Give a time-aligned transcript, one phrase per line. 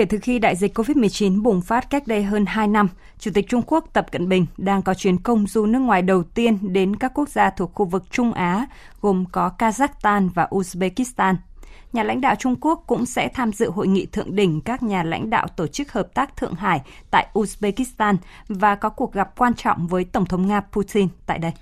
[0.00, 2.88] kể từ khi đại dịch COVID-19 bùng phát cách đây hơn 2 năm,
[3.18, 6.22] Chủ tịch Trung Quốc Tập Cận Bình đang có chuyến công du nước ngoài đầu
[6.22, 8.66] tiên đến các quốc gia thuộc khu vực Trung Á,
[9.00, 11.34] gồm có Kazakhstan và Uzbekistan.
[11.92, 15.02] Nhà lãnh đạo Trung Quốc cũng sẽ tham dự hội nghị thượng đỉnh các nhà
[15.02, 16.80] lãnh đạo Tổ chức Hợp tác Thượng Hải
[17.10, 18.16] tại Uzbekistan
[18.48, 21.52] và có cuộc gặp quan trọng với Tổng thống Nga Putin tại đây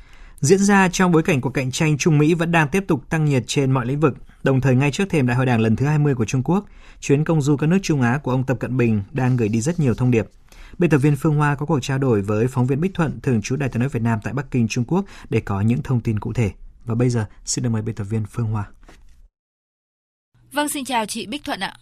[0.41, 3.25] diễn ra trong bối cảnh cuộc cạnh tranh Trung Mỹ vẫn đang tiếp tục tăng
[3.25, 4.15] nhiệt trên mọi lĩnh vực.
[4.43, 6.65] Đồng thời ngay trước thềm Đại hội Đảng lần thứ 20 của Trung Quốc,
[7.01, 9.61] chuyến công du các nước Trung Á của ông Tập Cận Bình đang gửi đi
[9.61, 10.27] rất nhiều thông điệp.
[10.79, 13.43] Biên tập viên Phương Hoa có cuộc trao đổi với phóng viên Bích Thuận, thường
[13.43, 16.01] trú Đài tiếng nói Việt Nam tại Bắc Kinh, Trung Quốc để có những thông
[16.01, 16.51] tin cụ thể.
[16.85, 18.65] Và bây giờ, xin được mời biên tập viên Phương Hoa.
[20.53, 21.75] Vâng, xin chào chị Bích Thuận ạ.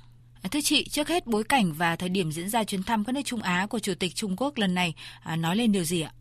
[0.51, 3.21] Thưa chị, trước hết bối cảnh và thời điểm diễn ra chuyến thăm các nước
[3.25, 6.13] Trung Á của Chủ tịch Trung Quốc lần này à, nói lên điều gì ạ?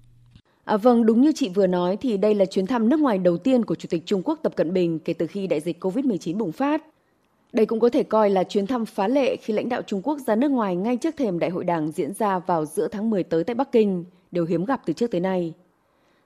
[0.65, 3.37] À, vâng, đúng như chị vừa nói thì đây là chuyến thăm nước ngoài đầu
[3.37, 6.37] tiên của Chủ tịch Trung Quốc Tập Cận Bình kể từ khi đại dịch COVID-19
[6.37, 6.83] bùng phát.
[7.53, 10.19] Đây cũng có thể coi là chuyến thăm phá lệ khi lãnh đạo Trung Quốc
[10.27, 13.23] ra nước ngoài ngay trước thềm Đại hội Đảng diễn ra vào giữa tháng 10
[13.23, 15.53] tới tại Bắc Kinh, điều hiếm gặp từ trước tới nay.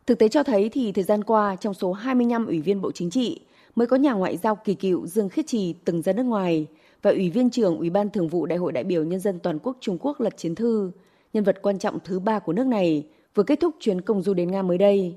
[0.07, 3.09] Thực tế cho thấy thì thời gian qua, trong số 25 ủy viên Bộ Chính
[3.09, 3.39] trị,
[3.75, 6.67] mới có nhà ngoại giao kỳ cựu Dương Khiết Trì từng ra nước ngoài
[7.01, 9.59] và ủy viên trưởng Ủy ban Thường vụ Đại hội đại biểu Nhân dân Toàn
[9.59, 10.91] quốc Trung Quốc Lật Chiến Thư,
[11.33, 13.03] nhân vật quan trọng thứ ba của nước này,
[13.35, 15.15] vừa kết thúc chuyến công du đến Nga mới đây.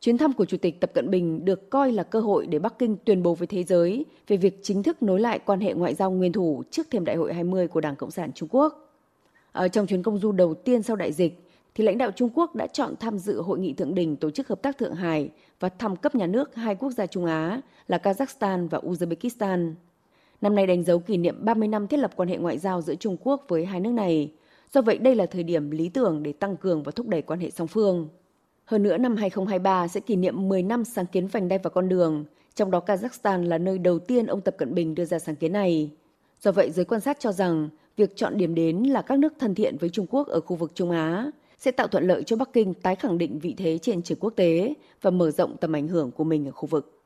[0.00, 2.78] Chuyến thăm của Chủ tịch Tập Cận Bình được coi là cơ hội để Bắc
[2.78, 5.94] Kinh tuyên bố với thế giới về việc chính thức nối lại quan hệ ngoại
[5.94, 8.96] giao nguyên thủ trước thềm Đại hội 20 của Đảng Cộng sản Trung Quốc.
[9.52, 11.40] Ở trong chuyến công du đầu tiên sau đại dịch,
[11.74, 14.48] thì lãnh đạo Trung Quốc đã chọn tham dự hội nghị thượng đỉnh Tổ chức
[14.48, 15.30] Hợp tác Thượng Hải
[15.60, 19.74] và thăm cấp nhà nước hai quốc gia Trung Á là Kazakhstan và Uzbekistan.
[20.40, 22.94] Năm nay đánh dấu kỷ niệm 30 năm thiết lập quan hệ ngoại giao giữa
[22.94, 24.32] Trung Quốc với hai nước này,
[24.72, 27.40] Do vậy đây là thời điểm lý tưởng để tăng cường và thúc đẩy quan
[27.40, 28.08] hệ song phương.
[28.64, 31.88] Hơn nữa năm 2023 sẽ kỷ niệm 10 năm sáng kiến vành đai và con
[31.88, 35.36] đường, trong đó Kazakhstan là nơi đầu tiên ông Tập Cận Bình đưa ra sáng
[35.36, 35.90] kiến này.
[36.40, 39.54] Do vậy giới quan sát cho rằng việc chọn điểm đến là các nước thân
[39.54, 42.52] thiện với Trung Quốc ở khu vực Trung Á sẽ tạo thuận lợi cho Bắc
[42.52, 45.88] Kinh tái khẳng định vị thế trên trường quốc tế và mở rộng tầm ảnh
[45.88, 46.99] hưởng của mình ở khu vực.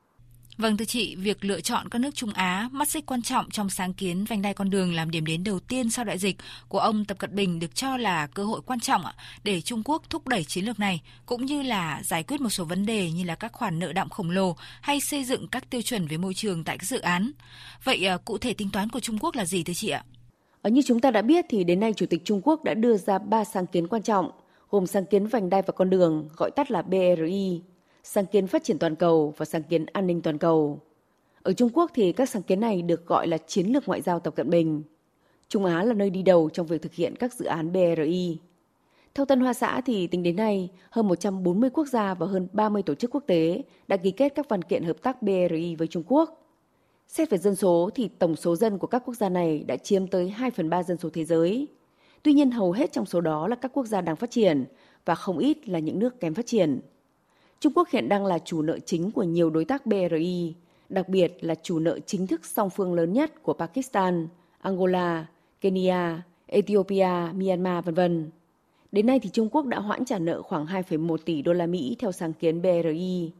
[0.57, 3.69] Vâng thưa chị, việc lựa chọn các nước Trung Á mắt xích quan trọng trong
[3.69, 6.35] sáng kiến vành đai con đường làm điểm đến đầu tiên sau đại dịch
[6.67, 9.01] của ông Tập Cận Bình được cho là cơ hội quan trọng
[9.43, 12.65] để Trung Quốc thúc đẩy chiến lược này cũng như là giải quyết một số
[12.65, 15.81] vấn đề như là các khoản nợ đọng khổng lồ hay xây dựng các tiêu
[15.81, 17.31] chuẩn về môi trường tại các dự án.
[17.83, 20.03] Vậy à, cụ thể tính toán của Trung Quốc là gì thưa chị ạ?
[20.61, 22.97] Ở như chúng ta đã biết thì đến nay Chủ tịch Trung Quốc đã đưa
[22.97, 24.31] ra 3 sáng kiến quan trọng
[24.69, 27.61] gồm sáng kiến vành đai và con đường gọi tắt là BRI
[28.07, 30.79] sáng kiến phát triển toàn cầu và sáng kiến an ninh toàn cầu.
[31.43, 34.19] Ở Trung Quốc thì các sáng kiến này được gọi là chiến lược ngoại giao
[34.19, 34.83] Tập Cận Bình.
[35.47, 38.37] Trung Á là nơi đi đầu trong việc thực hiện các dự án BRI.
[39.13, 42.83] Theo Tân Hoa Xã thì tính đến nay, hơn 140 quốc gia và hơn 30
[42.83, 46.03] tổ chức quốc tế đã ký kết các văn kiện hợp tác BRI với Trung
[46.07, 46.45] Quốc.
[47.07, 50.07] Xét về dân số thì tổng số dân của các quốc gia này đã chiếm
[50.07, 51.67] tới 2 phần 3 dân số thế giới.
[52.23, 54.65] Tuy nhiên hầu hết trong số đó là các quốc gia đang phát triển
[55.05, 56.79] và không ít là những nước kém phát triển.
[57.59, 60.55] Trung Quốc hiện đang là chủ nợ chính của nhiều đối tác BRI,
[60.89, 64.27] đặc biệt là chủ nợ chính thức song phương lớn nhất của Pakistan,
[64.61, 65.25] Angola,
[65.61, 67.99] Kenya, Ethiopia, Myanmar v.v.
[68.91, 71.95] Đến nay thì Trung Quốc đã hoãn trả nợ khoảng 2,1 tỷ đô la Mỹ
[71.99, 73.31] theo sáng kiến BRI.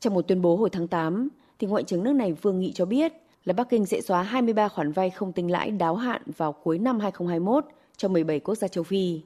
[0.00, 2.84] Trong một tuyên bố hồi tháng 8, thì Ngoại trưởng nước này Vương Nghị cho
[2.84, 3.12] biết
[3.44, 6.78] là Bắc Kinh sẽ xóa 23 khoản vay không tính lãi đáo hạn vào cuối
[6.78, 7.64] năm 2021
[7.96, 9.20] cho 17 quốc gia châu Phi.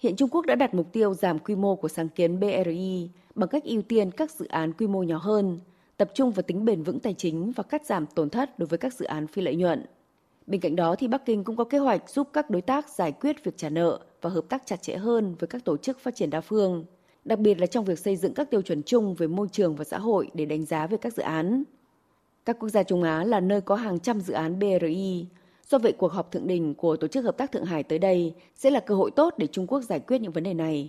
[0.00, 3.48] Hiện Trung Quốc đã đặt mục tiêu giảm quy mô của sáng kiến BRI bằng
[3.48, 5.58] cách ưu tiên các dự án quy mô nhỏ hơn,
[5.96, 8.78] tập trung vào tính bền vững tài chính và cắt giảm tổn thất đối với
[8.78, 9.84] các dự án phi lợi nhuận.
[10.46, 13.12] Bên cạnh đó thì Bắc Kinh cũng có kế hoạch giúp các đối tác giải
[13.12, 16.14] quyết việc trả nợ và hợp tác chặt chẽ hơn với các tổ chức phát
[16.14, 16.84] triển đa phương,
[17.24, 19.84] đặc biệt là trong việc xây dựng các tiêu chuẩn chung về môi trường và
[19.84, 21.62] xã hội để đánh giá về các dự án.
[22.44, 25.26] Các quốc gia Trung Á là nơi có hàng trăm dự án BRI,
[25.70, 28.34] Do vậy, cuộc họp thượng đỉnh của Tổ chức Hợp tác Thượng Hải tới đây
[28.56, 30.88] sẽ là cơ hội tốt để Trung Quốc giải quyết những vấn đề này.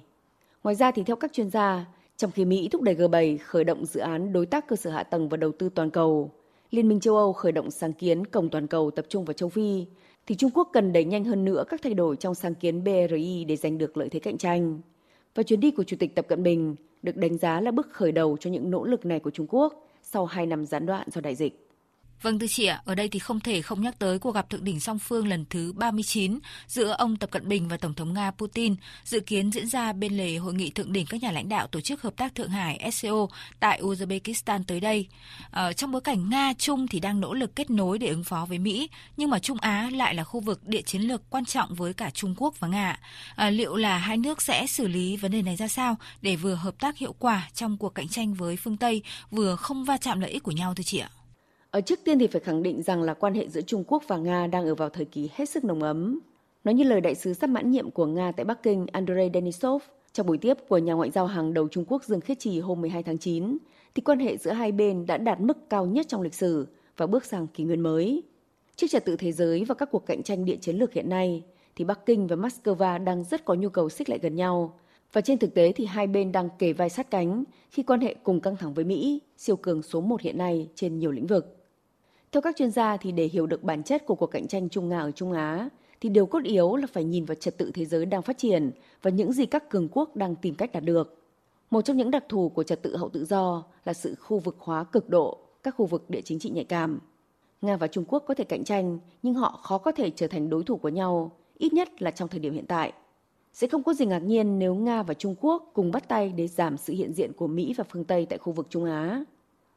[0.64, 1.86] Ngoài ra thì theo các chuyên gia,
[2.18, 5.04] trong khi Mỹ thúc đẩy G7 khởi động dự án đối tác cơ sở hạ
[5.04, 6.32] tầng và đầu tư toàn cầu,
[6.72, 9.50] Liên minh châu Âu khởi động sáng kiến cổng toàn cầu tập trung vào châu
[9.50, 9.86] Phi,
[10.28, 13.46] thì Trung Quốc cần đẩy nhanh hơn nữa các thay đổi trong sáng kiến BRI
[13.46, 14.80] để giành được lợi thế cạnh tranh.
[15.36, 18.12] Và chuyến đi của Chủ tịch Tập Cận Bình được đánh giá là bước khởi
[18.12, 21.22] đầu cho những nỗ lực này của Trung Quốc sau hai năm gián đoạn do
[21.22, 21.71] đại dịch.
[22.22, 24.64] Vâng thưa chị ạ, ở đây thì không thể không nhắc tới cuộc gặp thượng
[24.64, 28.32] đỉnh song phương lần thứ 39 giữa ông Tập Cận Bình và Tổng thống Nga
[28.32, 31.68] Putin dự kiến diễn ra bên lề hội nghị thượng đỉnh các nhà lãnh đạo
[31.68, 33.28] Tổ chức Hợp tác Thượng Hải SCO
[33.60, 35.08] tại Uzbekistan tới đây.
[35.52, 38.46] Ở trong bối cảnh Nga Trung thì đang nỗ lực kết nối để ứng phó
[38.50, 41.76] với Mỹ, nhưng mà Trung Á lại là khu vực địa chiến lược quan trọng
[41.76, 43.00] với cả Trung Quốc và Nga.
[43.36, 46.56] À, liệu là hai nước sẽ xử lý vấn đề này ra sao để vừa
[46.56, 50.20] hợp tác hiệu quả trong cuộc cạnh tranh với phương Tây, vừa không va chạm
[50.20, 51.10] lợi ích của nhau thưa chị ạ?
[51.72, 54.18] Ở trước tiên thì phải khẳng định rằng là quan hệ giữa Trung Quốc và
[54.18, 56.20] Nga đang ở vào thời kỳ hết sức nồng ấm.
[56.64, 59.84] Nói như lời đại sứ sắp mãn nhiệm của Nga tại Bắc Kinh Andrei Denisov
[60.14, 62.82] trong buổi tiếp của nhà ngoại giao hàng đầu Trung Quốc Dương Khiết Trì hôm
[62.82, 63.58] 12 tháng 9,
[63.96, 67.08] thì quan hệ giữa hai bên đã đạt mức cao nhất trong lịch sử và
[67.08, 68.24] bước sang kỷ nguyên mới.
[68.76, 71.44] Trước trật tự thế giới và các cuộc cạnh tranh địa chiến lược hiện nay,
[71.76, 74.80] thì Bắc Kinh và Moscow đang rất có nhu cầu xích lại gần nhau.
[75.14, 78.16] Và trên thực tế thì hai bên đang kề vai sát cánh khi quan hệ
[78.24, 81.61] cùng căng thẳng với Mỹ, siêu cường số một hiện nay trên nhiều lĩnh vực.
[82.32, 84.90] Theo các chuyên gia thì để hiểu được bản chất của cuộc cạnh tranh Trung
[84.90, 85.70] Nga ở Trung Á
[86.02, 88.72] thì điều cốt yếu là phải nhìn vào trật tự thế giới đang phát triển
[89.02, 91.18] và những gì các cường quốc đang tìm cách đạt được.
[91.70, 94.56] Một trong những đặc thù của trật tự hậu tự do là sự khu vực
[94.60, 97.00] hóa cực độ các khu vực địa chính trị nhạy cảm.
[97.62, 100.50] Nga và Trung Quốc có thể cạnh tranh nhưng họ khó có thể trở thành
[100.50, 102.94] đối thủ của nhau, ít nhất là trong thời điểm hiện tại.
[103.54, 106.48] Sẽ không có gì ngạc nhiên nếu Nga và Trung Quốc cùng bắt tay để
[106.48, 109.24] giảm sự hiện diện của Mỹ và phương Tây tại khu vực Trung Á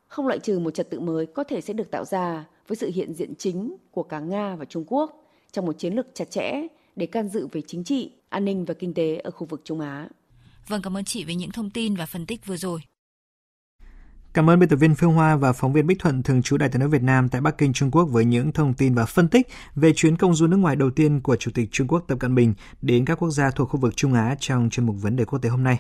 [0.07, 2.91] không loại trừ một trật tự mới có thể sẽ được tạo ra với sự
[2.95, 6.67] hiện diện chính của cả Nga và Trung Quốc trong một chiến lược chặt chẽ
[6.97, 9.81] để can dự về chính trị, an ninh và kinh tế ở khu vực Trung
[9.81, 10.09] Á.
[10.69, 12.81] Vâng, cảm ơn chị về những thông tin và phân tích vừa rồi.
[14.33, 16.69] Cảm ơn biên tập viên Phương Hoa và phóng viên Bích Thuận thường trú Đại
[16.69, 19.29] tiếng nói Việt Nam tại Bắc Kinh, Trung Quốc với những thông tin và phân
[19.29, 22.19] tích về chuyến công du nước ngoài đầu tiên của Chủ tịch Trung Quốc Tập
[22.21, 25.17] Cận Bình đến các quốc gia thuộc khu vực Trung Á trong chuyên mục vấn
[25.17, 25.79] đề quốc tế hôm nay.